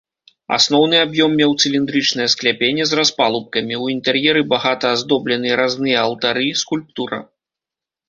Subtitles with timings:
[0.55, 7.27] Асноўны аб'ём меў цыліндрычнае скляпенне з распалубкамі, у інтэр'еры багата аздобленыя разныя алтары, скульптура.